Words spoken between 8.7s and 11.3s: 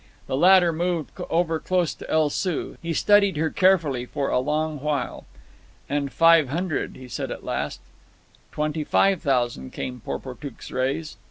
five thousand," came Porportuk's raise.